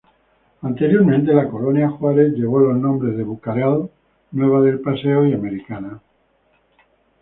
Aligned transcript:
Anteriormente 0.63 1.31
la 1.31 1.47
Colonia 1.47 1.87
Juárez 1.87 2.33
llevó 2.33 2.57
los 2.59 2.75
nombres 2.75 3.15
de 3.15 3.23
Bucareli, 3.23 3.87
Nueva 4.31 4.61
del 4.61 4.79
Paseo 4.79 5.27
y 5.27 5.33
Americana. 5.35 6.01